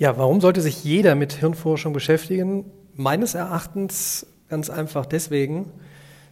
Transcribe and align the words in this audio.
Ja, 0.00 0.16
warum 0.16 0.40
sollte 0.40 0.62
sich 0.62 0.82
jeder 0.82 1.14
mit 1.14 1.34
Hirnforschung 1.34 1.92
beschäftigen? 1.92 2.64
Meines 2.94 3.34
Erachtens 3.34 4.26
ganz 4.48 4.70
einfach 4.70 5.04
deswegen, 5.04 5.70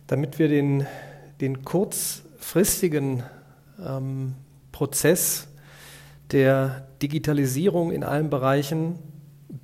damit 0.06 0.38
wir 0.38 0.48
den, 0.48 0.87
den 1.43 1.67
kurzfristigen 1.67 3.25
ähm, 3.79 4.37
Prozess 4.73 5.49
der 6.33 6.89
Digitalisierung 7.03 7.93
in 7.93 8.04
allen 8.04 8.31
Bereichen 8.31 9.01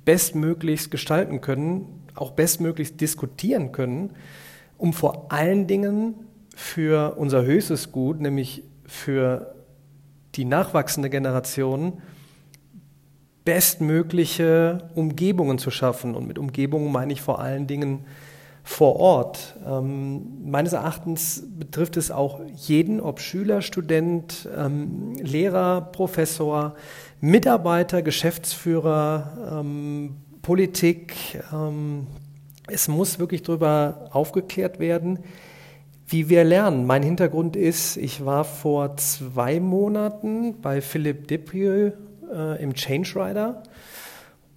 bestmöglichst 0.05 0.91
gestalten 0.91 1.41
können, 1.41 2.03
auch 2.13 2.29
bestmöglichst 2.29 3.01
diskutieren 3.01 3.71
können, 3.71 4.11
um 4.77 4.93
vor 4.93 5.31
allen 5.31 5.65
Dingen 5.65 6.13
für 6.55 7.15
unser 7.17 7.43
höchstes 7.43 7.91
Gut, 7.91 8.21
nämlich 8.21 8.61
für 8.85 9.55
die 10.35 10.45
nachwachsende 10.45 11.09
Generation, 11.09 12.03
bestmögliche 13.45 14.89
Umgebungen 14.95 15.57
zu 15.59 15.71
schaffen. 15.71 16.15
Und 16.15 16.27
mit 16.27 16.37
Umgebungen 16.37 16.91
meine 16.91 17.13
ich 17.13 17.21
vor 17.21 17.39
allen 17.39 17.67
Dingen 17.67 18.05
vor 18.63 18.95
Ort. 18.95 19.55
Ähm, 19.65 20.41
meines 20.43 20.73
Erachtens 20.73 21.43
betrifft 21.57 21.97
es 21.97 22.09
auch 22.09 22.41
jeden, 22.55 22.99
ob 22.99 23.19
Schüler, 23.19 23.61
Student, 23.61 24.49
ähm, 24.57 25.13
Lehrer, 25.21 25.81
Professor, 25.81 26.73
Mitarbeiter, 27.21 28.01
Geschäftsführer, 28.01 29.59
ähm, 29.59 30.15
Politik. 30.41 31.13
Ähm, 31.53 32.07
es 32.67 32.87
muss 32.87 33.19
wirklich 33.19 33.43
darüber 33.43 34.09
aufgeklärt 34.11 34.79
werden, 34.79 35.19
wie 36.07 36.29
wir 36.29 36.43
lernen. 36.43 36.87
Mein 36.87 37.03
Hintergrund 37.03 37.55
ist, 37.55 37.97
ich 37.97 38.25
war 38.25 38.43
vor 38.43 38.97
zwei 38.97 39.59
Monaten 39.59 40.59
bei 40.61 40.81
Philipp 40.81 41.27
Diprieu 41.27 41.91
äh, 42.33 42.61
im 42.61 42.73
Change 42.73 43.15
Rider. 43.15 43.63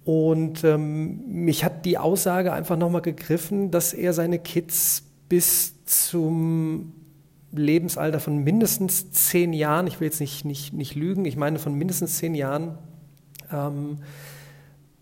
Und 0.05 0.63
ähm, 0.63 1.21
mich 1.27 1.63
hat 1.63 1.85
die 1.85 1.97
Aussage 1.97 2.53
einfach 2.53 2.77
nochmal 2.77 3.01
gegriffen, 3.01 3.69
dass 3.71 3.93
er 3.93 4.13
seine 4.13 4.39
Kids 4.39 5.03
bis 5.27 5.85
zum 5.85 6.93
Lebensalter 7.51 8.19
von 8.19 8.37
mindestens 8.37 9.11
zehn 9.11 9.53
Jahren, 9.53 9.87
ich 9.87 9.99
will 9.99 10.07
jetzt 10.07 10.19
nicht, 10.19 10.45
nicht, 10.45 10.73
nicht 10.73 10.95
lügen, 10.95 11.25
ich 11.25 11.35
meine 11.35 11.59
von 11.59 11.73
mindestens 11.73 12.17
zehn 12.17 12.35
Jahren, 12.35 12.77
ähm, 13.51 13.99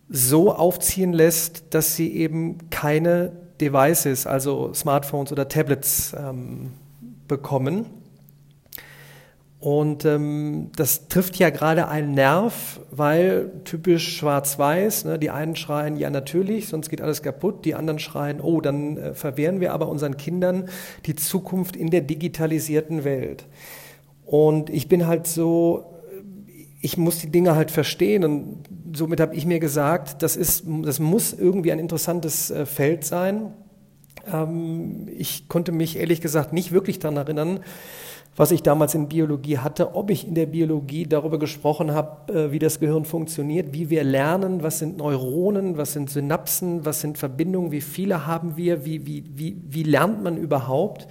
so 0.10 0.54
aufziehen 0.54 1.12
lässt, 1.12 1.74
dass 1.74 1.96
sie 1.96 2.14
eben 2.16 2.70
keine 2.70 3.32
Devices, 3.60 4.26
also 4.26 4.74
Smartphones 4.74 5.32
oder 5.32 5.48
Tablets 5.48 6.16
ähm, 6.18 6.72
bekommen. 7.28 7.86
Und 9.60 10.06
ähm, 10.06 10.72
das 10.76 11.08
trifft 11.08 11.38
ja 11.38 11.50
gerade 11.50 11.88
einen 11.88 12.14
Nerv, 12.14 12.80
weil 12.92 13.52
typisch 13.64 14.18
schwarz-weiß, 14.18 15.06
ne, 15.06 15.18
die 15.18 15.32
einen 15.32 15.56
schreien, 15.56 15.98
ja 15.98 16.12
natürlich, 16.12 16.68
sonst 16.68 16.90
geht 16.90 17.02
alles 17.02 17.24
kaputt, 17.24 17.66
die 17.66 17.74
anderen 17.74 17.98
schreien, 17.98 18.40
oh, 18.40 18.62
dann 18.62 18.98
äh, 18.98 19.14
verwehren 19.16 19.60
wir 19.60 19.74
aber 19.74 19.88
unseren 19.88 20.16
Kindern 20.16 20.70
die 21.08 21.16
Zukunft 21.16 21.76
in 21.76 21.90
der 21.90 22.02
digitalisierten 22.02 23.04
Welt. 23.04 23.48
Und 24.26 24.70
ich 24.70 24.90
bin 24.90 25.08
halt 25.08 25.26
so, 25.26 25.86
ich 26.80 26.98
muss 26.98 27.18
die 27.18 27.32
Dinge 27.32 27.56
halt 27.56 27.72
verstehen 27.72 28.24
und 28.24 28.64
somit 28.94 29.20
habe 29.20 29.34
ich 29.34 29.48
mir 29.48 29.60
gesagt, 29.60 30.22
das, 30.22 30.36
ist, 30.36 30.66
das 30.84 31.00
muss 31.00 31.34
irgendwie 31.34 31.72
ein 31.72 31.80
interessantes 31.80 32.52
äh, 32.52 32.68
Feld 32.68 33.06
sein. 33.06 33.54
Ähm, 34.32 35.08
ich 35.18 35.48
konnte 35.48 35.72
mich 35.72 35.98
ehrlich 35.98 36.22
gesagt 36.22 36.54
nicht 36.54 36.72
wirklich 36.72 37.00
daran 37.00 37.18
erinnern, 37.18 37.62
was 38.38 38.52
ich 38.52 38.62
damals 38.62 38.94
in 38.94 39.10
Biologie 39.10 39.58
hatte, 39.58 39.96
ob 39.96 40.12
ich 40.12 40.28
in 40.28 40.36
der 40.36 40.46
Biologie 40.46 41.08
darüber 41.08 41.40
gesprochen 41.40 41.92
habe, 41.92 42.32
äh, 42.32 42.52
wie 42.52 42.60
das 42.60 42.80
Gehirn 42.80 43.04
funktioniert, 43.04 43.74
wie 43.74 43.90
wir 43.90 44.04
lernen, 44.04 44.62
was 44.62 44.78
sind 44.78 44.98
Neuronen, 44.98 45.76
was 45.78 45.94
sind 45.94 46.12
Synapsen, 46.12 46.86
was 46.86 47.02
sind 47.02 47.18
Verbindungen, 47.18 47.72
wie 47.72 47.82
viele 47.82 48.28
haben 48.28 48.56
wir, 48.56 48.86
wie, 48.86 49.08
wie, 49.08 49.26
wie, 49.34 49.58
wie 49.68 49.84
lernt 49.84 50.24
man 50.24 50.38
überhaupt. 50.38 51.08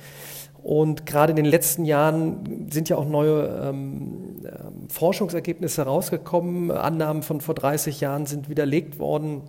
Und 0.62 1.04
gerade 1.04 1.30
in 1.30 1.36
den 1.36 1.44
letzten 1.44 1.84
Jahren 1.84 2.68
sind 2.70 2.88
ja 2.88 2.96
auch 2.96 3.08
neue 3.08 3.60
ähm, 3.62 4.36
ähm 4.44 4.88
Forschungsergebnisse 4.88 5.82
rausgekommen. 5.82 6.70
Annahmen 6.70 7.22
von 7.22 7.40
vor 7.40 7.56
30 7.56 8.00
Jahren 8.00 8.26
sind 8.26 8.48
widerlegt 8.48 9.00
worden. 9.00 9.42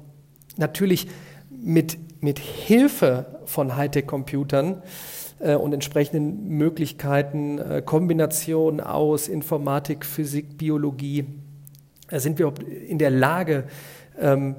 Natürlich 0.57 1.07
mit, 1.50 1.97
mit 2.22 2.40
Hilfe 2.40 3.40
von 3.46 3.75
Hightech-Computern 3.75 4.81
und 5.40 5.74
entsprechenden 5.74 6.48
Möglichkeiten, 6.50 7.59
äh, 7.59 7.81
Kombination 7.86 8.80
aus 8.80 9.28
Informatik, 9.28 10.06
Physik, 10.06 10.58
Biologie, 10.58 11.25
äh, 12.09 12.20
sind 12.20 12.40
wir 12.40 12.53
in 12.88 12.98
der 12.98 13.09
Lage, 13.09 13.66
ähm, 14.20 14.56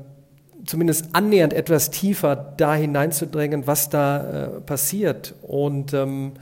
zumindest 0.66 1.14
annähernd 1.14 1.52
etwas 1.52 1.90
tiefer 1.90 2.36
da 2.36 2.74
hineinzudrängen, 2.74 3.66
was 3.66 3.88
da 3.88 4.20
äh, 4.56 4.60
passiert. 4.60 5.34
Und 5.42 5.94
ähm, 5.94 6.32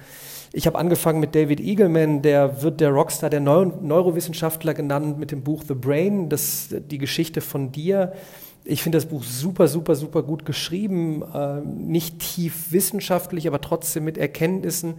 ich 0.52 0.66
habe 0.66 0.78
angefangen 0.78 1.20
mit 1.20 1.34
David 1.34 1.60
Eagleman, 1.60 2.22
der 2.22 2.62
wird 2.62 2.80
der 2.80 2.90
Rockstar, 2.90 3.30
der 3.30 3.40
Neu 3.40 3.66
Neurowissenschaftler 3.66 4.74
genannt, 4.74 5.18
mit 5.18 5.30
dem 5.30 5.42
Buch 5.42 5.62
The 5.66 5.74
Brain, 5.74 6.28
das 6.28 6.68
die 6.70 6.98
Geschichte 6.98 7.40
von 7.40 7.72
dir. 7.72 8.12
Ich 8.68 8.82
finde 8.82 8.98
das 8.98 9.06
Buch 9.06 9.22
super, 9.22 9.68
super, 9.68 9.94
super 9.94 10.24
gut 10.24 10.44
geschrieben, 10.44 11.22
äh, 11.22 11.60
nicht 11.60 12.18
tief 12.18 12.72
wissenschaftlich, 12.72 13.46
aber 13.46 13.60
trotzdem 13.60 14.02
mit 14.02 14.18
Erkenntnissen, 14.18 14.94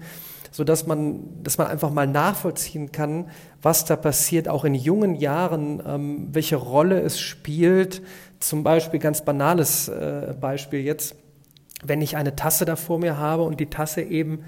so 0.51 0.63
dass 0.63 0.87
man, 0.87 1.43
dass 1.43 1.57
man 1.57 1.67
einfach 1.67 1.91
mal 1.91 2.07
nachvollziehen 2.07 2.93
kann, 2.93 3.29
was 3.61 3.83
da 3.83 3.97
passiert, 3.97 4.47
auch 4.47 4.63
in 4.63 4.73
jungen 4.73 5.15
Jahren, 5.15 5.83
ähm, 5.85 6.29
welche 6.31 6.55
Rolle 6.55 7.01
es 7.01 7.19
spielt. 7.19 8.01
Zum 8.39 8.63
Beispiel 8.63 9.01
ganz 9.01 9.25
banales 9.25 9.89
äh, 9.89 10.33
Beispiel 10.39 10.79
jetzt, 10.79 11.15
wenn 11.83 12.01
ich 12.01 12.15
eine 12.15 12.37
Tasse 12.37 12.63
da 12.63 12.77
vor 12.77 12.99
mir 12.99 13.17
habe 13.17 13.43
und 13.43 13.59
die 13.59 13.69
Tasse 13.69 14.01
eben 14.01 14.45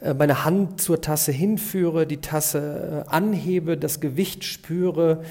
äh, 0.00 0.14
meine 0.14 0.46
Hand 0.46 0.80
zur 0.80 1.02
Tasse 1.02 1.30
hinführe, 1.30 2.06
die 2.06 2.22
Tasse 2.22 3.04
äh, 3.06 3.10
anhebe, 3.10 3.76
das 3.76 4.00
Gewicht 4.00 4.44
spüre, 4.44 5.24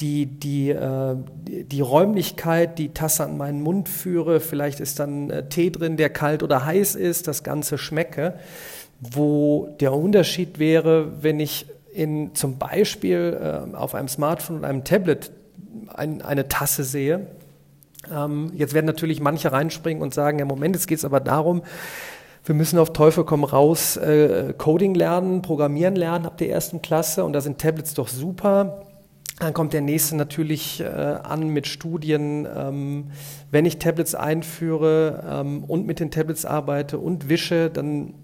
die, 0.00 0.26
die, 0.26 0.70
äh, 0.70 1.16
die 1.46 1.80
Räumlichkeit, 1.80 2.78
die 2.78 2.90
Tasse 2.90 3.24
an 3.24 3.36
meinen 3.36 3.62
Mund 3.62 3.88
führe, 3.88 4.40
vielleicht 4.40 4.80
ist 4.80 5.00
dann 5.00 5.30
äh, 5.30 5.48
Tee 5.48 5.70
drin, 5.70 5.96
der 5.96 6.10
kalt 6.10 6.42
oder 6.42 6.64
heiß 6.64 6.94
ist, 6.94 7.26
das 7.26 7.42
Ganze 7.42 7.78
schmecke, 7.78 8.34
wo 9.00 9.74
der 9.80 9.92
Unterschied 9.92 10.58
wäre, 10.58 11.22
wenn 11.22 11.40
ich 11.40 11.66
in, 11.92 12.34
zum 12.34 12.58
Beispiel 12.58 13.38
äh, 13.40 13.74
auf 13.76 13.94
einem 13.94 14.08
Smartphone 14.08 14.58
und 14.58 14.64
einem 14.64 14.84
Tablet 14.84 15.32
ein, 15.94 16.22
eine 16.22 16.48
Tasse 16.48 16.84
sehe. 16.84 17.26
Ähm, 18.12 18.52
jetzt 18.54 18.74
werden 18.74 18.86
natürlich 18.86 19.20
manche 19.20 19.50
reinspringen 19.50 20.02
und 20.02 20.14
sagen, 20.14 20.38
ja 20.38 20.44
Moment, 20.44 20.76
jetzt 20.76 20.86
geht 20.86 20.98
es 20.98 21.04
aber 21.04 21.20
darum, 21.20 21.62
wir 22.44 22.54
müssen 22.54 22.78
auf 22.78 22.92
Teufel 22.92 23.24
komm 23.24 23.44
raus 23.44 23.96
äh, 23.96 24.54
Coding 24.56 24.94
lernen, 24.94 25.42
Programmieren 25.42 25.96
lernen 25.96 26.24
ab 26.24 26.38
der 26.38 26.50
ersten 26.50 26.80
Klasse 26.80 27.24
und 27.24 27.32
da 27.32 27.40
sind 27.40 27.58
Tablets 27.58 27.94
doch 27.94 28.08
super. 28.08 28.87
Dann 29.38 29.54
kommt 29.54 29.72
der 29.72 29.82
nächste 29.82 30.16
natürlich 30.16 30.80
äh, 30.80 30.86
an 30.86 31.48
mit 31.48 31.68
Studien. 31.68 32.46
Ähm, 32.54 33.10
wenn 33.50 33.66
ich 33.66 33.78
Tablets 33.78 34.14
einführe 34.14 35.24
ähm, 35.28 35.64
und 35.64 35.86
mit 35.86 36.00
den 36.00 36.10
Tablets 36.10 36.44
arbeite 36.44 36.98
und 36.98 37.28
wische, 37.28 37.70
dann 37.70 38.14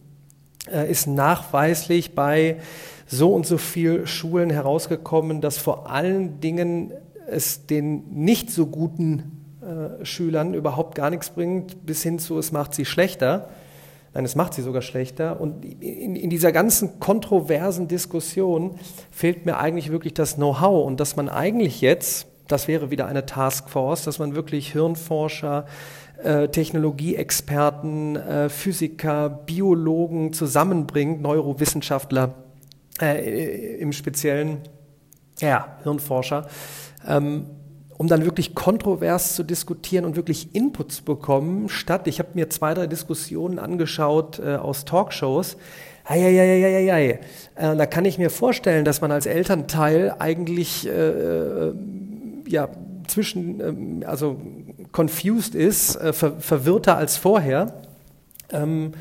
äh, 0.73 0.91
ist 0.91 1.07
nachweislich 1.07 2.15
bei 2.15 2.57
so 3.07 3.33
und 3.33 3.47
so 3.47 3.59
viel 3.59 4.07
Schulen 4.07 4.51
herausgekommen, 4.51 5.41
dass 5.41 5.57
vor 5.57 5.91
allen 5.91 6.41
Dingen 6.41 6.93
es 7.29 7.67
den 7.67 8.05
nicht 8.11 8.51
so 8.51 8.67
guten 8.67 9.45
äh, 9.63 10.05
Schülern 10.05 10.53
überhaupt 10.53 10.95
gar 10.97 11.11
nichts 11.11 11.31
bringt, 11.31 11.87
bis 11.87 12.03
hin 12.03 12.19
zu, 12.19 12.39
es 12.39 12.51
macht 12.51 12.75
sie 12.75 12.85
schlechter. 12.85 13.51
Nein, 14.15 14.25
es 14.25 14.37
macht 14.37 14.55
sie 14.55 14.63
sogar 14.63 14.81
schlechter. 14.81 15.41
Und 15.41 15.65
in, 15.65 16.15
in, 16.15 16.31
dieser 16.31 16.53
ganzen 16.53 17.01
kontroversen 17.01 17.89
Diskussion 17.89 18.79
fehlt 19.11 19.45
mir 19.45 19.59
eigentlich 19.59 19.91
wirklich 19.91 20.15
das 20.15 20.37
Know-how 20.37 20.87
und 20.87 21.01
dass 21.01 21.17
man 21.17 21.29
eigentlich 21.29 21.81
jetzt, 21.81 22.29
das 22.47 22.69
wäre 22.69 22.93
wieder 22.93 23.07
eine 23.07 23.27
Taskforce, 23.27 24.05
dass 24.05 24.21
man 24.21 24.37
wirklich 24.37 24.73
Hirnforscher, 24.73 25.67
äh, 26.23 26.47
Technologieexperten, 26.47 28.15
äh, 28.15 28.49
Physiker, 28.49 29.29
Biologen 29.29 30.33
zusammenbringt, 30.33 31.21
Neurowissenschaftler 31.21 32.35
äh, 33.01 33.79
im 33.79 33.93
Speziellen, 33.93 34.61
ja, 35.41 35.77
Hirnforscher, 35.83 36.47
ähm, 37.09 37.47
um 37.97 38.09
dann 38.09 38.25
wirklich 38.25 38.55
kontrovers 38.55 39.35
zu 39.35 39.43
diskutieren 39.43 40.05
und 40.05 40.17
wirklich 40.17 40.55
Input 40.55 40.93
zu 40.93 41.05
bekommen, 41.05 41.69
statt, 41.69 42.07
ich 42.07 42.19
habe 42.19 42.31
mir 42.35 42.51
zwei, 42.51 42.75
drei 42.75 42.87
Diskussionen 42.87 43.59
angeschaut 43.59 44.39
äh, 44.39 44.57
aus 44.57 44.85
Talkshows, 44.85 45.57
Eieieiei. 46.05 47.21
Äh, 47.55 47.77
da 47.77 47.87
kann 47.87 48.05
ich 48.05 48.19
mir 48.19 48.31
vorstellen, 48.31 48.85
dass 48.85 49.01
man 49.01 49.11
als 49.11 49.27
Elternteil 49.27 50.15
eigentlich 50.19 50.87
äh, 50.87 50.91
äh 50.91 51.75
ja, 52.47 52.69
zwischen, 53.07 53.61
ähm, 53.61 54.05
also 54.07 54.39
confused 54.93 55.55
ist, 55.55 55.97
äh, 55.97 56.13
ver 56.13 56.33
verwirrter 56.39 56.97
als 56.97 57.17
vorher. 57.17 57.81
Ähm, 58.51 58.93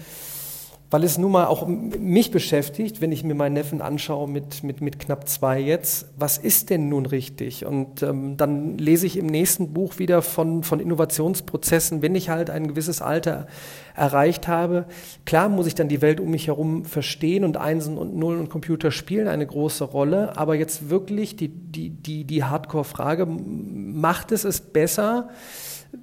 weil 0.94 1.04
es 1.04 1.18
nun 1.18 1.32
mal 1.32 1.48
auch 1.48 1.66
mich 1.66 2.30
beschäftigt, 2.30 3.02
wenn 3.02 3.12
ich 3.12 3.24
mir 3.24 3.34
meinen 3.34 3.54
Neffen 3.54 3.82
anschaue 3.82 4.30
mit, 4.30 4.62
mit, 4.62 4.80
mit 4.80 5.00
knapp 5.00 5.28
zwei 5.28 5.60
jetzt, 5.60 6.06
was 6.20 6.38
ist 6.38 6.70
denn 6.70 6.88
nun 6.88 7.08
richtig? 7.08 7.66
Und 7.66 8.04
ähm, 8.04 8.38
dann 8.38 8.78
lese 8.78 9.08
ich 9.08 9.18
im 9.18 9.26
nächsten 9.26 9.74
Buch 9.74 9.98
wieder 9.98 10.22
von, 10.22 10.62
von 10.62 10.80
Innovationsprozessen, 10.80 12.04
wenn 12.04 12.14
ich 12.14 12.30
halt 12.30 12.52
ein 12.52 12.68
gewisses 12.68 13.02
Alter 13.02 13.48
erreicht 13.96 14.48
habe. 14.48 14.86
Klar 15.26 15.50
muss 15.50 15.66
ich 15.66 15.74
dann 15.74 15.88
die 15.88 16.04
Welt 16.04 16.20
um 16.20 16.30
mich 16.30 16.46
herum 16.46 16.86
verstehen 16.86 17.44
und 17.44 17.58
Einsen 17.58 17.98
und 17.98 18.16
Nullen 18.16 18.40
und 18.40 18.52
Computer 18.52 18.92
spielen 18.92 19.28
eine 19.28 19.48
große 19.48 19.86
Rolle, 19.86 20.38
aber 20.38 20.54
jetzt 20.54 20.92
wirklich 20.92 21.36
die, 21.36 21.48
die, 21.48 21.90
die, 21.90 22.24
die 22.24 22.44
Hardcore-Frage, 22.44 23.26
macht 23.26 24.32
es 24.32 24.44
es 24.44 24.62
besser, 24.62 25.30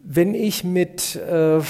wenn 0.02 0.34
ich 0.34 0.64
mit 0.64 1.14
äh, 1.14 1.60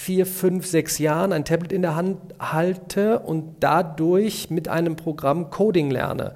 vier, 0.00 0.24
fünf, 0.24 0.66
sechs 0.66 0.98
Jahren 0.98 1.32
ein 1.32 1.44
Tablet 1.44 1.72
in 1.72 1.82
der 1.82 1.94
Hand 1.94 2.18
halte 2.38 3.18
und 3.18 3.56
dadurch 3.60 4.48
mit 4.48 4.66
einem 4.66 4.96
Programm 4.96 5.50
Coding 5.50 5.90
lerne? 5.90 6.32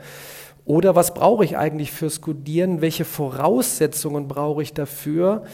Oder 0.67 0.95
was 0.95 1.15
brauche 1.15 1.45
ich 1.45 1.57
eigentlich 1.57 1.91
fürs 1.91 2.21
Codieren? 2.21 2.83
Welche 2.83 3.07
Voraussetzungen 3.07 4.29
brauche 4.29 4.63
ich 4.63 4.75
dafür? 4.75 5.45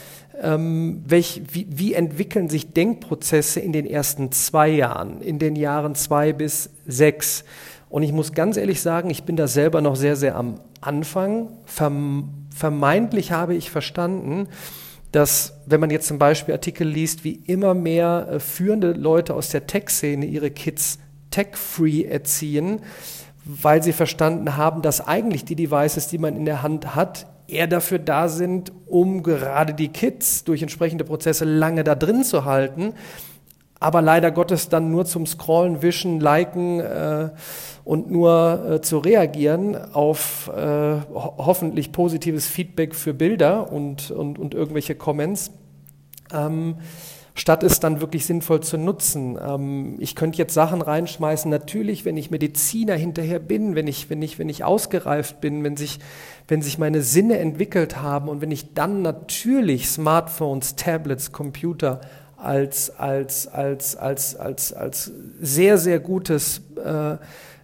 Ähm, 0.41 1.03
welch, 1.07 1.43
wie, 1.53 1.69
wie, 1.71 1.95
entwickeln 1.95 2.49
sich 2.49 2.73
Denkprozesse 2.73 3.61
in 3.61 3.73
den 3.73 3.87
ersten 3.87 4.33
zwei 4.33 4.69
Jahren, 4.69 5.21
in 5.21 5.39
den 5.39 5.55
Jahren 5.55 5.95
zwei 5.95 6.33
bis 6.33 6.71
sechs? 6.87 7.45
Und 7.89 8.03
ich 8.03 8.13
muss 8.13 8.33
ganz 8.33 8.57
ehrlich 8.57 8.81
sagen, 8.81 9.11
ich 9.11 9.23
bin 9.23 9.37
da 9.37 9.47
selber 9.47 9.81
noch 9.81 9.97
sehr, 9.97 10.17
sehr 10.17 10.35
am 10.35 10.61
Anfang. 10.81 11.49
Vermeintlich 12.55 13.33
habe 13.33 13.55
ich 13.55 13.71
verstanden, 13.71 14.49
dass 15.13 15.61
wenn 15.67 15.81
man 15.81 15.91
jetzt 15.91 16.07
zum 16.07 16.19
Beispiel 16.19 16.55
Artikel 16.55 16.87
liest, 16.87 17.25
wie 17.25 17.35
immer 17.47 17.75
mehr 17.75 18.29
äh, 18.31 18.41
führende 18.41 18.93
Leute 18.93 19.35
aus 19.35 19.51
der 19.51 19.67
Tech-Szene 19.67 20.27
ihre 20.27 20.51
Kids 20.51 20.99
tech-free 21.31 22.05
erziehen, 22.05 22.81
weil 23.45 23.83
sie 23.83 23.93
verstanden 23.93 24.57
haben, 24.57 24.83
dass 24.83 25.07
eigentlich 25.07 25.45
die 25.45 25.57
Devices, 25.57 26.09
die 26.09 26.19
man 26.19 26.37
in 26.37 26.45
der 26.45 26.63
Hand 26.63 26.95
hat, 26.95 27.27
eher 27.47 27.67
dafür 27.67 27.99
da 27.99 28.29
sind, 28.29 28.73
um 28.87 29.23
gerade 29.23 29.75
die 29.75 29.89
Kids 29.89 30.45
durch 30.45 30.63
entsprechende 30.63 31.05
Prozesse 31.05 31.45
lange 31.45 31.85
da 31.85 31.95
drin 31.95 32.23
zu 32.23 32.45
halten, 32.45 32.95
aber 33.81 34.03
leider 34.03 34.31
Gottes 34.31 34.69
dann 34.69 34.91
nur 34.91 35.07
zum 35.07 35.27
Scrollen, 35.27 35.81
Wischen, 35.81 36.21
Liken 36.21 36.81
äh, 36.81 37.31
und 37.83 38.11
nur 38.11 38.65
äh, 38.71 38.81
zu 38.83 38.99
reagieren 38.99 39.75
auf 39.95 40.51
äh, 40.55 40.61
ho 40.61 41.35
hoffentlich 41.39 41.91
positives 41.91 42.47
Feedback 42.47 42.95
für 42.95 43.15
Bilder 43.15 43.73
und, 43.73 44.11
und, 44.11 44.39
und 44.39 44.53
irgendwelche 44.53 44.95
Comments, 44.95 45.51
ähm, 46.31 46.77
statt 47.35 47.63
es 47.63 47.81
dann 47.81 48.03
wirklich 48.03 48.27
sinnvoll 48.27 48.61
zu 48.61 48.77
nutzen. 48.77 49.39
Ähm, 49.43 49.97
ich 49.99 50.15
könnte 50.15 50.37
jetzt 50.37 50.53
Sachen 50.53 50.83
reinschmeißen, 50.83 51.51
natürlich, 51.51 52.05
wenn 52.05 52.19
ich 52.19 52.31
Mediziner 52.31 52.97
hinterher 52.97 53.39
bin, 53.39 53.75
wenn 53.75 53.87
ich, 53.87 54.11
wenn 54.11 54.21
ich, 54.21 54.39
wenn 54.39 54.51
ich 54.51 54.63
ausgereift 54.63 55.41
bin, 55.41 55.65
wenn 55.65 55.79
sich, 55.79 56.01
wenn 56.49 56.61
sich 56.61 56.77
meine 56.77 57.01
Sinne 57.01 57.39
entwickelt 57.39 57.97
haben 58.03 58.29
und 58.29 58.43
wenn 58.43 58.51
ich 58.51 58.75
dann 58.75 59.01
natürlich 59.01 59.89
Smartphones, 59.89 60.77
Tablets, 60.77 61.33
Computer 61.33 62.03
als, 62.41 62.91
als, 62.99 63.47
als, 63.49 63.97
als, 63.97 64.37
als, 64.37 64.73
als 64.73 65.13
sehr, 65.41 65.79
sehr 65.79 66.01
gutes, 66.01 66.63
äh, 66.83 67.17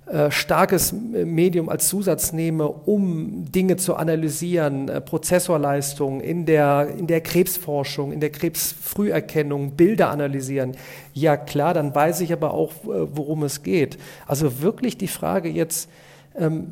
äh, 0.07 0.31
starkes 0.31 0.93
Medium 0.93 1.69
als 1.69 1.89
Zusatz 1.89 2.33
nehme, 2.33 2.69
um 2.69 3.51
Dinge 3.51 3.77
zu 3.77 3.97
analysieren, 3.97 4.89
äh, 4.89 5.01
Prozessorleistung 5.01 6.21
in 6.21 6.47
der, 6.47 6.89
in 6.97 7.09
der 7.09 7.21
Krebsforschung, 7.23 8.13
in 8.13 8.21
der 8.21 8.31
Krebsfrüherkennung, 8.31 9.73
Bilder 9.73 10.11
analysieren. 10.11 10.77
Ja 11.13 11.37
klar, 11.37 11.75
dann 11.75 11.93
weiß 11.93 12.21
ich 12.21 12.33
aber 12.33 12.55
auch, 12.55 12.71
äh, 12.85 13.17
worum 13.17 13.43
es 13.43 13.65
geht. 13.65 13.99
Also 14.29 14.61
wirklich 14.63 14.97
die 14.97 15.09
Frage 15.09 15.49
jetzt, 15.49 15.91
ähm, 16.39 16.69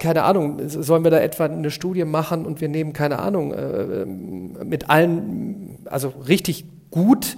keine 0.00 0.22
Ahnung, 0.22 0.60
sollen 0.68 1.02
wir 1.02 1.10
da 1.10 1.18
etwa 1.18 1.46
eine 1.46 1.70
Studie 1.70 2.04
machen 2.04 2.46
und 2.46 2.60
wir 2.60 2.68
nehmen, 2.68 2.92
keine 2.92 3.18
Ahnung, 3.18 3.52
äh, 3.52 4.04
mit 4.06 4.88
allen, 4.88 5.78
also 5.86 6.12
richtig 6.28 6.64
gut, 6.92 7.36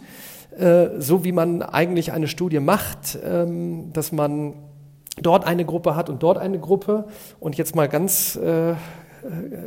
äh, 0.59 1.01
so 1.01 1.25
wie 1.25 1.33
man 1.33 1.62
eigentlich 1.62 2.12
eine 2.12 2.29
Studie 2.29 2.61
macht, 2.61 3.19
ähm, 3.25 3.93
dass 3.95 4.12
man 4.12 4.53
dort 5.21 5.47
eine 5.47 5.65
Gruppe 5.65 5.97
hat 5.97 6.11
und 6.11 6.23
dort 6.23 6.37
eine 6.37 6.59
Gruppe. 6.59 7.06
Und 7.41 7.56
jetzt 7.56 7.75
mal 7.75 7.89
ganz, 7.89 8.37
äh, 8.37 8.75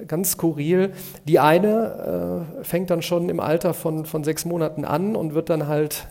ganz 0.07 0.33
skurril, 0.33 0.93
die 1.27 1.39
eine 1.39 2.45
äh, 2.59 2.63
fängt 2.63 2.91
dann 2.91 3.01
schon 3.01 3.29
im 3.29 3.39
Alter 3.39 3.73
von, 3.73 4.05
von 4.05 4.23
sechs 4.23 4.45
Monaten 4.45 4.85
an 4.85 5.15
und 5.15 5.33
wird 5.33 5.49
dann 5.49 5.67
halt 5.67 6.07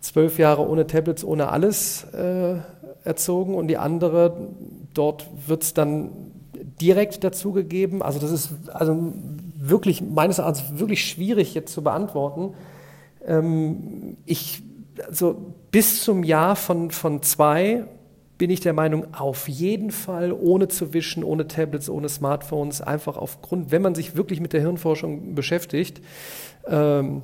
zwölf 0.00 0.38
Jahre 0.38 0.68
ohne 0.68 0.86
Tablets, 0.86 1.24
ohne 1.24 1.48
alles 1.48 2.04
äh, 2.12 2.56
erzogen 3.04 3.54
und 3.54 3.68
die 3.68 3.78
andere, 3.78 4.48
dort 4.94 5.28
wird 5.46 5.62
es 5.62 5.74
dann 5.74 6.10
direkt 6.80 7.24
dazugegeben. 7.24 8.02
Also 8.02 8.18
das 8.18 8.30
ist 8.30 8.50
also 8.72 9.12
wirklich 9.56 10.02
meines 10.02 10.38
Erachtens 10.38 10.78
wirklich 10.78 11.04
schwierig 11.04 11.54
jetzt 11.54 11.72
zu 11.72 11.82
beantworten. 11.82 12.54
Ähm, 13.30 14.16
ich, 14.26 14.62
also 15.06 15.54
bis 15.70 16.02
zum 16.02 16.24
Jahr 16.24 16.56
von, 16.56 16.90
von 16.90 17.22
zwei 17.22 17.84
bin 18.36 18.50
ich 18.50 18.60
der 18.60 18.72
Meinung, 18.72 19.14
auf 19.14 19.48
jeden 19.48 19.90
Fall 19.90 20.32
ohne 20.32 20.68
zu 20.68 20.94
wischen, 20.94 21.22
ohne 21.22 21.46
Tablets, 21.46 21.90
ohne 21.90 22.08
Smartphones, 22.08 22.80
einfach 22.80 23.16
aufgrund, 23.16 23.70
wenn 23.70 23.82
man 23.82 23.94
sich 23.94 24.16
wirklich 24.16 24.40
mit 24.40 24.54
der 24.54 24.62
Hirnforschung 24.62 25.34
beschäftigt, 25.34 26.00
ähm, 26.66 27.22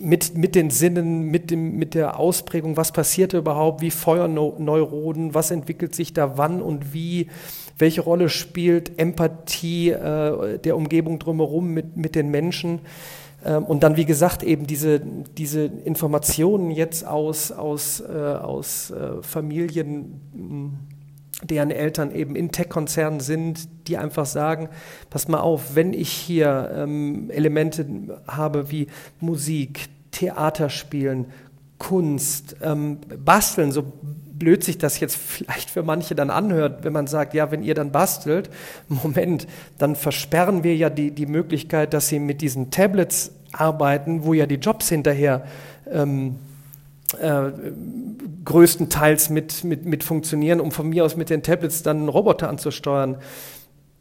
mit, 0.00 0.38
mit 0.38 0.54
den 0.54 0.70
Sinnen, 0.70 1.24
mit, 1.24 1.50
dem, 1.50 1.76
mit 1.76 1.94
der 1.94 2.18
Ausprägung, 2.18 2.78
was 2.78 2.90
passiert 2.90 3.34
überhaupt, 3.34 3.82
wie 3.82 3.90
Feuerneuronen, 3.90 5.34
was 5.34 5.50
entwickelt 5.50 5.94
sich 5.94 6.14
da 6.14 6.38
wann 6.38 6.62
und 6.62 6.94
wie, 6.94 7.26
welche 7.76 8.00
Rolle 8.00 8.30
spielt 8.30 8.98
Empathie 8.98 9.90
äh, 9.90 10.58
der 10.58 10.76
Umgebung 10.76 11.18
drumherum 11.18 11.68
mit, 11.74 11.98
mit 11.98 12.14
den 12.14 12.30
Menschen. 12.30 12.80
Ähm, 13.44 13.64
und 13.64 13.82
dann, 13.82 13.96
wie 13.96 14.04
gesagt, 14.04 14.42
eben 14.42 14.66
diese, 14.66 15.00
diese 15.00 15.64
Informationen 15.64 16.70
jetzt 16.70 17.06
aus, 17.06 17.52
aus, 17.52 18.00
äh, 18.00 18.12
aus 18.12 18.90
äh, 18.90 19.22
Familien, 19.22 20.20
deren 21.42 21.70
Eltern 21.70 22.14
eben 22.14 22.36
in 22.36 22.52
Tech-Konzernen 22.52 23.20
sind, 23.20 23.68
die 23.88 23.96
einfach 23.96 24.26
sagen, 24.26 24.68
pass 25.08 25.28
mal 25.28 25.40
auf, 25.40 25.74
wenn 25.74 25.92
ich 25.92 26.10
hier 26.10 26.70
ähm, 26.74 27.30
Elemente 27.30 27.86
habe 28.26 28.70
wie 28.70 28.88
Musik, 29.20 29.88
Theaterspielen, 30.10 31.26
Kunst, 31.80 32.56
ähm, 32.62 32.98
Basteln, 33.24 33.72
so 33.72 33.82
blöd 33.82 34.62
sich 34.62 34.78
das 34.78 35.00
jetzt 35.00 35.16
vielleicht 35.16 35.70
für 35.70 35.82
manche 35.82 36.14
dann 36.14 36.30
anhört, 36.30 36.84
wenn 36.84 36.92
man 36.92 37.06
sagt, 37.08 37.34
ja, 37.34 37.50
wenn 37.50 37.64
ihr 37.64 37.74
dann 37.74 37.90
bastelt, 37.90 38.50
Moment, 38.88 39.48
dann 39.78 39.96
versperren 39.96 40.62
wir 40.62 40.76
ja 40.76 40.90
die, 40.90 41.10
die 41.10 41.26
Möglichkeit, 41.26 41.92
dass 41.92 42.08
sie 42.08 42.20
mit 42.20 42.42
diesen 42.42 42.70
Tablets 42.70 43.32
arbeiten, 43.52 44.24
wo 44.24 44.34
ja 44.34 44.46
die 44.46 44.56
Jobs 44.56 44.88
hinterher 44.88 45.44
ähm, 45.90 46.36
äh, 47.18 47.50
größtenteils 48.44 49.30
mit, 49.30 49.64
mit, 49.64 49.84
mit 49.84 50.04
funktionieren, 50.04 50.60
um 50.60 50.70
von 50.70 50.88
mir 50.88 51.04
aus 51.04 51.16
mit 51.16 51.30
den 51.30 51.42
Tablets 51.42 51.82
dann 51.82 51.96
einen 51.98 52.08
Roboter 52.08 52.48
anzusteuern. 52.48 53.16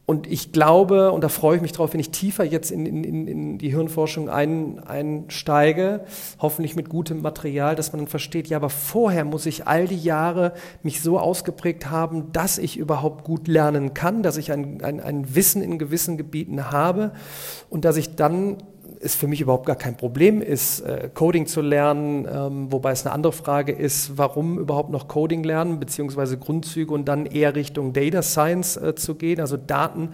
Und 0.09 0.25
ich 0.25 0.51
glaube, 0.51 1.11
und 1.11 1.23
da 1.23 1.29
freue 1.29 1.57
ich 1.57 1.61
mich 1.61 1.71
drauf, 1.71 1.93
wenn 1.93 1.99
ich 1.99 2.09
tiefer 2.09 2.43
jetzt 2.43 2.71
in, 2.71 2.87
in, 2.87 3.27
in 3.27 3.57
die 3.59 3.69
Hirnforschung 3.69 4.27
ein, 4.27 4.79
einsteige, 4.79 6.03
hoffentlich 6.39 6.75
mit 6.75 6.89
gutem 6.89 7.21
Material, 7.21 7.75
dass 7.75 7.93
man 7.93 7.99
dann 7.99 8.07
versteht, 8.07 8.47
ja, 8.47 8.57
aber 8.57 8.71
vorher 8.71 9.23
muss 9.23 9.45
ich 9.45 9.67
all 9.67 9.87
die 9.87 10.01
Jahre 10.01 10.53
mich 10.81 11.01
so 11.01 11.19
ausgeprägt 11.19 11.91
haben, 11.91 12.31
dass 12.31 12.57
ich 12.57 12.77
überhaupt 12.77 13.23
gut 13.23 13.47
lernen 13.47 13.93
kann, 13.93 14.23
dass 14.23 14.37
ich 14.37 14.51
ein, 14.51 14.81
ein, 14.81 14.99
ein 14.99 15.35
Wissen 15.35 15.61
in 15.61 15.77
gewissen 15.77 16.17
Gebieten 16.17 16.71
habe 16.71 17.11
und 17.69 17.85
dass 17.85 17.95
ich 17.95 18.15
dann 18.15 18.57
es 19.01 19.15
für 19.15 19.27
mich 19.27 19.41
überhaupt 19.41 19.65
gar 19.65 19.75
kein 19.75 19.95
Problem 19.95 20.41
ist, 20.41 20.81
äh, 20.81 21.09
Coding 21.13 21.47
zu 21.47 21.61
lernen, 21.61 22.27
ähm, 22.29 22.71
wobei 22.71 22.91
es 22.91 23.05
eine 23.05 23.13
andere 23.13 23.31
Frage 23.31 23.71
ist, 23.71 24.17
warum 24.17 24.59
überhaupt 24.59 24.89
noch 24.89 25.07
Coding 25.07 25.43
lernen, 25.43 25.79
beziehungsweise 25.79 26.37
Grundzüge 26.37 26.93
und 26.93 27.05
dann 27.05 27.25
eher 27.25 27.55
Richtung 27.55 27.93
Data 27.93 28.21
Science 28.21 28.75
äh, 28.77 28.95
zu 28.95 29.15
gehen, 29.15 29.39
also 29.39 29.55
Daten 29.55 30.09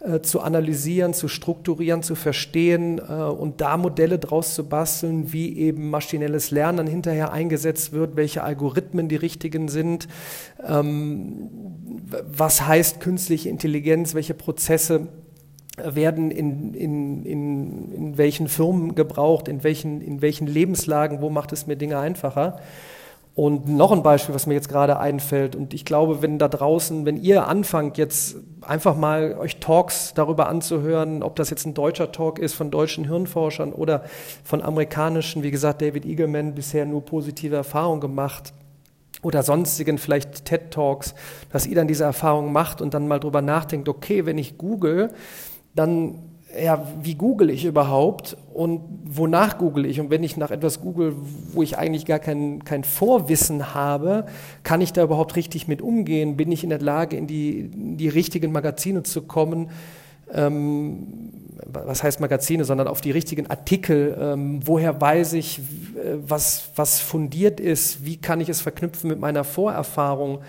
äh, 0.00 0.20
zu 0.20 0.40
analysieren, 0.40 1.12
zu 1.12 1.28
strukturieren, 1.28 2.02
zu 2.02 2.14
verstehen 2.14 2.98
und 2.98 3.60
da 3.60 3.76
Modelle 3.76 4.18
draus 4.18 4.54
zu 4.54 4.68
basteln, 4.68 5.32
wie 5.32 5.58
eben 5.58 5.90
maschinelles 5.90 6.50
Lernen 6.50 6.78
dann 6.78 6.86
hinterher 6.86 7.32
eingesetzt 7.32 7.92
wird, 7.92 8.16
welche 8.16 8.42
Algorithmen 8.42 9.08
die 9.08 9.16
richtigen 9.16 9.68
sind, 9.68 10.08
ähm, 10.66 11.50
was 12.26 12.66
heißt 12.66 13.00
künstliche 13.00 13.48
Intelligenz, 13.48 14.14
welche 14.14 14.34
Prozesse 14.34 15.08
werden 15.76 16.30
in, 16.30 16.74
in, 16.74 17.24
in, 17.24 17.92
in 17.92 18.18
welchen 18.18 18.48
Firmen 18.48 18.94
gebraucht, 18.94 19.48
in 19.48 19.64
welchen, 19.64 20.00
in 20.00 20.20
welchen 20.20 20.46
Lebenslagen, 20.46 21.22
wo 21.22 21.30
macht 21.30 21.52
es 21.52 21.66
mir 21.66 21.76
Dinge 21.76 21.98
einfacher. 21.98 22.58
Und 23.34 23.66
noch 23.66 23.92
ein 23.92 24.02
Beispiel, 24.02 24.34
was 24.34 24.46
mir 24.46 24.52
jetzt 24.52 24.68
gerade 24.68 24.98
einfällt. 24.98 25.56
Und 25.56 25.72
ich 25.72 25.86
glaube, 25.86 26.20
wenn 26.20 26.38
da 26.38 26.48
draußen, 26.48 27.06
wenn 27.06 27.16
ihr 27.16 27.48
anfangt, 27.48 27.96
jetzt 27.96 28.36
einfach 28.60 28.94
mal 28.94 29.38
euch 29.38 29.56
Talks 29.56 30.12
darüber 30.12 30.50
anzuhören, 30.50 31.22
ob 31.22 31.36
das 31.36 31.48
jetzt 31.48 31.64
ein 31.64 31.72
deutscher 31.72 32.12
Talk 32.12 32.38
ist 32.38 32.52
von 32.52 32.70
deutschen 32.70 33.06
Hirnforschern 33.06 33.72
oder 33.72 34.04
von 34.44 34.60
amerikanischen, 34.60 35.42
wie 35.42 35.50
gesagt, 35.50 35.80
David 35.80 36.04
Eagleman 36.04 36.54
bisher 36.54 36.84
nur 36.84 37.02
positive 37.02 37.56
Erfahrungen 37.56 38.00
gemacht. 38.00 38.52
oder 39.22 39.42
sonstigen 39.42 39.98
vielleicht 39.98 40.44
TED 40.44 40.70
Talks, 40.72 41.14
dass 41.50 41.66
ihr 41.66 41.76
dann 41.76 41.86
diese 41.86 42.04
Erfahrung 42.04 42.52
macht 42.52 42.82
und 42.82 42.92
dann 42.92 43.06
mal 43.06 43.20
drüber 43.20 43.40
nachdenkt, 43.40 43.88
okay, 43.88 44.26
wenn 44.26 44.36
ich 44.36 44.58
google, 44.58 45.10
dann 45.74 46.32
ja, 46.60 46.86
wie 47.02 47.14
google 47.14 47.50
ich 47.50 47.64
überhaupt 47.64 48.36
und 48.52 48.82
wonach 49.04 49.58
google 49.58 49.86
ich? 49.86 50.00
Und 50.00 50.10
wenn 50.10 50.22
ich 50.22 50.36
nach 50.36 50.50
etwas 50.50 50.80
google, 50.80 51.14
wo 51.52 51.62
ich 51.62 51.78
eigentlich 51.78 52.04
gar 52.04 52.18
kein, 52.18 52.64
kein 52.64 52.84
Vorwissen 52.84 53.74
habe, 53.74 54.26
kann 54.62 54.80
ich 54.80 54.92
da 54.92 55.02
überhaupt 55.02 55.36
richtig 55.36 55.66
mit 55.68 55.80
umgehen? 55.80 56.36
Bin 56.36 56.52
ich 56.52 56.62
in 56.62 56.70
der 56.70 56.80
Lage, 56.80 57.16
in 57.16 57.26
die, 57.26 57.60
in 57.60 57.96
die 57.96 58.08
richtigen 58.08 58.52
Magazine 58.52 59.02
zu 59.02 59.22
kommen? 59.22 59.70
Ähm, 60.32 61.06
was 61.66 62.02
heißt 62.02 62.20
Magazine, 62.20 62.64
sondern 62.64 62.88
auf 62.88 63.00
die 63.00 63.10
richtigen 63.12 63.46
Artikel. 63.46 64.16
Ähm, 64.20 64.60
woher 64.64 65.00
weiß 65.00 65.34
ich, 65.34 65.58
äh, 65.58 66.16
was, 66.26 66.70
was 66.76 67.00
fundiert 67.00 67.60
ist? 67.60 68.04
Wie 68.04 68.16
kann 68.16 68.40
ich 68.40 68.48
es 68.48 68.60
verknüpfen 68.60 69.08
mit 69.08 69.20
meiner 69.20 69.44
Vorerfahrung? 69.44 70.40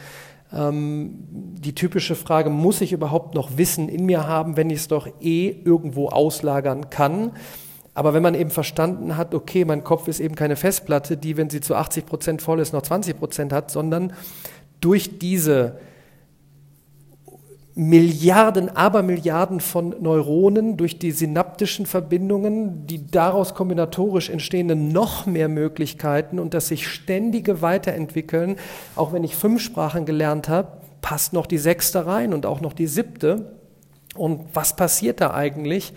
Ähm, 0.53 1.15
die 1.29 1.73
typische 1.73 2.15
Frage, 2.15 2.49
muss 2.49 2.81
ich 2.81 2.93
überhaupt 2.93 3.35
noch 3.35 3.57
Wissen 3.57 3.89
in 3.89 4.05
mir 4.05 4.27
haben, 4.27 4.57
wenn 4.57 4.69
ich 4.69 4.79
es 4.79 4.87
doch 4.87 5.07
eh 5.21 5.49
irgendwo 5.49 6.09
auslagern 6.09 6.89
kann? 6.89 7.31
Aber 7.95 8.13
wenn 8.13 8.23
man 8.23 8.35
eben 8.35 8.49
verstanden 8.49 9.17
hat, 9.17 9.35
okay, 9.35 9.65
mein 9.65 9.83
Kopf 9.83 10.07
ist 10.07 10.19
eben 10.19 10.35
keine 10.35 10.55
Festplatte, 10.55 11.15
die, 11.15 11.37
wenn 11.37 11.49
sie 11.49 11.61
zu 11.61 11.75
80 11.75 12.05
Prozent 12.05 12.41
voll 12.41 12.59
ist, 12.59 12.73
noch 12.73 12.81
20 12.81 13.19
Prozent 13.19 13.53
hat, 13.53 13.69
sondern 13.69 14.13
durch 14.81 15.19
diese 15.19 15.77
Milliarden, 17.75 18.75
Abermilliarden 18.75 19.59
von 19.59 19.95
Neuronen 19.99 20.77
durch 20.77 20.99
die 20.99 21.11
synaptischen 21.11 21.87
Verbindungen, 21.87 22.85
die 22.85 23.07
daraus 23.07 23.55
kombinatorisch 23.55 24.29
entstehenden 24.29 24.89
noch 24.89 25.25
mehr 25.25 25.49
Möglichkeiten 25.49 26.37
und 26.37 26.53
das 26.53 26.67
sich 26.67 26.87
ständige 26.87 27.63
Weiterentwickeln. 27.63 28.57
Auch 28.95 29.11
wenn 29.11 29.23
ich 29.23 29.35
fünf 29.35 29.61
Sprachen 29.61 30.05
gelernt 30.05 30.49
habe, 30.49 30.73
passt 31.01 31.33
noch 31.33 31.47
die 31.47 31.57
sechste 31.57 32.05
rein 32.05 32.33
und 32.33 32.45
auch 32.45 32.61
noch 32.61 32.73
die 32.73 32.87
siebte. 32.87 33.53
Und 34.15 34.41
was 34.53 34.75
passiert 34.75 35.19
da 35.19 35.33
eigentlich? 35.33 35.93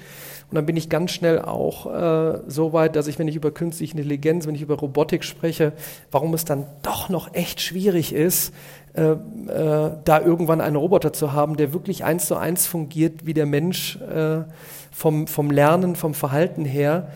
Und 0.51 0.55
dann 0.55 0.65
bin 0.65 0.77
ich 0.77 0.89
ganz 0.89 1.11
schnell 1.11 1.41
auch 1.41 1.87
äh, 1.87 2.39
so 2.47 2.73
weit, 2.73 2.95
dass 2.95 3.09
ich, 3.09 3.19
wenn 3.19 3.27
ich 3.27 3.35
über 3.35 3.51
künstliche 3.51 3.93
Intelligenz, 3.95 4.47
wenn 4.47 4.55
ich 4.55 4.63
über 4.63 4.77
Robotik 4.77 5.25
spreche, 5.25 5.73
warum 6.13 6.35
es 6.35 6.45
dann 6.45 6.67
doch 6.83 7.09
noch 7.09 7.35
echt 7.35 7.61
schwierig 7.61 8.13
ist, 8.13 8.55
äh, 8.97 9.13
äh, 9.13 9.93
da 10.05 10.21
irgendwann 10.21 10.61
einen 10.61 10.77
Roboter 10.77 11.13
zu 11.13 11.33
haben, 11.33 11.57
der 11.57 11.73
wirklich 11.73 12.05
eins 12.05 12.27
zu 12.27 12.37
eins 12.37 12.67
fungiert 12.67 13.27
wie 13.27 13.35
der 13.35 13.47
Mensch 13.47 13.97
äh, 14.01 14.45
vom, 14.91 15.27
vom 15.27 15.51
Lernen, 15.51 15.97
vom 15.97 16.15
Verhalten 16.15 16.65
her, 16.65 17.09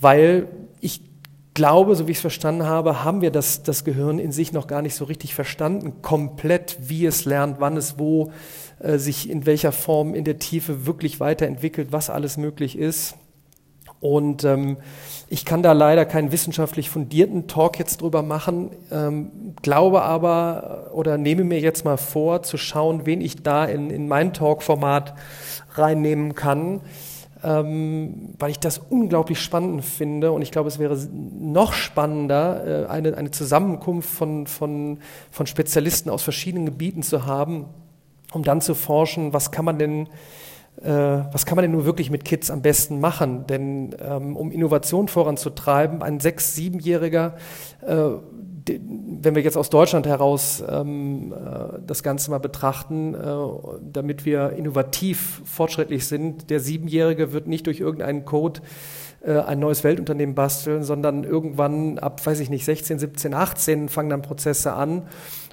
weil 0.00 0.48
ich 0.80 1.02
glaube, 1.54 1.96
so 1.96 2.06
wie 2.06 2.12
ich 2.12 2.18
es 2.18 2.22
verstanden 2.22 2.64
habe, 2.64 3.04
haben 3.04 3.20
wir 3.20 3.30
das, 3.30 3.62
das 3.62 3.84
Gehirn 3.84 4.18
in 4.18 4.32
sich 4.32 4.52
noch 4.52 4.66
gar 4.66 4.82
nicht 4.82 4.94
so 4.94 5.04
richtig 5.04 5.34
verstanden, 5.34 6.02
komplett, 6.02 6.76
wie 6.80 7.06
es 7.06 7.24
lernt, 7.24 7.60
wann 7.60 7.76
es 7.76 7.98
wo 7.98 8.32
äh, 8.80 8.98
sich 8.98 9.28
in 9.30 9.46
welcher 9.46 9.72
Form 9.72 10.14
in 10.14 10.24
der 10.24 10.38
Tiefe 10.38 10.86
wirklich 10.86 11.20
weiterentwickelt, 11.20 11.90
was 11.90 12.10
alles 12.10 12.36
möglich 12.36 12.78
ist. 12.78 13.16
Und 14.04 14.44
ähm, 14.44 14.76
ich 15.30 15.46
kann 15.46 15.62
da 15.62 15.72
leider 15.72 16.04
keinen 16.04 16.30
wissenschaftlich 16.30 16.90
fundierten 16.90 17.46
Talk 17.46 17.78
jetzt 17.78 18.02
drüber 18.02 18.20
machen, 18.20 18.68
ähm, 18.92 19.30
glaube 19.62 20.02
aber 20.02 20.90
oder 20.92 21.16
nehme 21.16 21.42
mir 21.42 21.58
jetzt 21.58 21.86
mal 21.86 21.96
vor, 21.96 22.42
zu 22.42 22.58
schauen, 22.58 23.06
wen 23.06 23.22
ich 23.22 23.42
da 23.42 23.64
in, 23.64 23.88
in 23.88 24.06
mein 24.06 24.34
Talk-Format 24.34 25.14
reinnehmen 25.72 26.34
kann, 26.34 26.82
ähm, 27.42 28.34
weil 28.38 28.50
ich 28.50 28.58
das 28.58 28.76
unglaublich 28.76 29.40
spannend 29.40 29.86
finde. 29.86 30.32
Und 30.32 30.42
ich 30.42 30.50
glaube, 30.52 30.68
es 30.68 30.78
wäre 30.78 30.98
noch 31.40 31.72
spannender, 31.72 32.84
äh, 32.84 32.86
eine, 32.90 33.16
eine 33.16 33.30
Zusammenkunft 33.30 34.10
von, 34.10 34.46
von, 34.46 34.98
von 35.30 35.46
Spezialisten 35.46 36.10
aus 36.10 36.22
verschiedenen 36.22 36.66
Gebieten 36.66 37.02
zu 37.02 37.24
haben, 37.24 37.64
um 38.34 38.42
dann 38.42 38.60
zu 38.60 38.74
forschen, 38.74 39.32
was 39.32 39.50
kann 39.50 39.64
man 39.64 39.78
denn 39.78 40.08
äh, 40.82 40.88
was 40.88 41.46
kann 41.46 41.56
man 41.56 41.62
denn 41.62 41.72
nur 41.72 41.84
wirklich 41.84 42.10
mit 42.10 42.24
Kids 42.24 42.50
am 42.50 42.62
besten 42.62 43.00
machen? 43.00 43.46
Denn 43.46 43.94
ähm, 44.02 44.36
um 44.36 44.50
Innovation 44.50 45.08
voranzutreiben, 45.08 46.02
ein 46.02 46.20
sechs-, 46.20 46.54
siebenjähriger, 46.54 47.34
äh, 47.86 48.10
wenn 48.66 49.34
wir 49.34 49.42
jetzt 49.42 49.56
aus 49.56 49.70
Deutschland 49.70 50.06
heraus 50.06 50.64
ähm, 50.66 51.32
äh, 51.32 51.78
das 51.86 52.02
Ganze 52.02 52.30
mal 52.30 52.38
betrachten, 52.38 53.14
äh, 53.14 53.36
damit 53.82 54.24
wir 54.24 54.50
innovativ 54.52 55.42
fortschrittlich 55.44 56.06
sind, 56.06 56.50
der 56.50 56.60
Siebenjährige 56.60 57.32
wird 57.32 57.46
nicht 57.46 57.66
durch 57.66 57.80
irgendeinen 57.80 58.24
Code 58.24 58.60
äh, 59.20 59.38
ein 59.38 59.58
neues 59.58 59.84
Weltunternehmen 59.84 60.34
basteln, 60.34 60.82
sondern 60.82 61.24
irgendwann 61.24 61.98
ab, 61.98 62.24
weiß 62.24 62.40
ich 62.40 62.50
nicht, 62.50 62.64
16, 62.64 62.98
17, 62.98 63.34
18 63.34 63.88
fangen 63.88 64.10
dann 64.10 64.22
Prozesse 64.22 64.72
an 64.72 65.02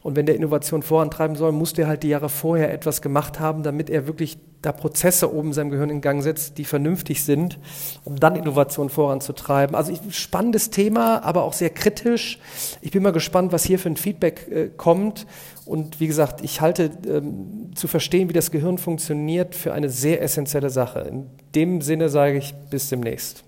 und 0.04 0.16
wenn 0.16 0.26
der 0.26 0.36
Innovation 0.36 0.82
vorantreiben 0.82 1.36
soll, 1.36 1.52
muss 1.52 1.74
der 1.74 1.88
halt 1.88 2.04
die 2.04 2.10
Jahre 2.10 2.30
vorher 2.30 2.74
etwas 2.74 3.02
gemacht 3.02 3.40
haben, 3.40 3.62
damit 3.62 3.90
er 3.90 4.08
wirklich 4.08 4.40
da 4.62 4.72
Prozesse 4.72 5.34
oben 5.34 5.50
in 5.50 5.54
seinem 5.54 5.70
Gehirn 5.72 5.90
in 5.90 6.02
Gang 6.02 6.22
setzt, 6.22 6.58
die 6.58 6.66
vernünftig 6.66 7.24
sind, 7.24 7.60
um 8.04 8.20
dann 8.20 8.36
Innovation 8.36 8.90
voranzutreiben. 8.90 9.76
Also 9.76 9.92
ich, 9.92 10.00
spannendes 10.16 10.70
Thema, 10.70 11.24
aber 11.24 11.44
auch 11.44 11.54
sehr 11.54 11.72
kritisch. 11.72 12.40
Ich 12.82 12.92
bin 12.92 13.02
mal 13.04 13.12
gespannt, 13.12 13.52
was 13.52 13.64
hier 13.64 13.80
für 13.80 13.90
ein 13.90 13.98
Feedback 13.98 14.48
äh, 14.52 14.70
kommt. 14.76 15.26
Und 15.66 16.00
wie 16.00 16.08
gesagt, 16.08 16.44
ich 16.44 16.62
halte 16.62 16.92
ähm, 17.08 17.72
zu 17.76 17.88
verstehen, 17.88 18.30
wie 18.30 18.34
das 18.34 18.52
Gehirn 18.52 18.78
funktioniert, 18.78 19.56
für 19.56 19.74
eine 19.74 19.90
sehr 19.90 20.22
essentielle 20.22 20.70
Sache. 20.70 21.02
In 21.02 21.28
dem 21.56 21.82
Sinne 21.82 22.10
sage 22.10 22.38
ich 22.38 22.54
bis 22.70 22.90
demnächst. 22.90 23.44